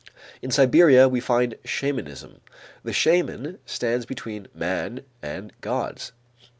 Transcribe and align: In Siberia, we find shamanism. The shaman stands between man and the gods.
In 0.41 0.49
Siberia, 0.49 1.07
we 1.07 1.19
find 1.19 1.59
shamanism. 1.63 2.37
The 2.83 2.91
shaman 2.91 3.59
stands 3.67 4.07
between 4.07 4.47
man 4.51 5.03
and 5.21 5.51
the 5.51 5.53
gods. 5.61 6.11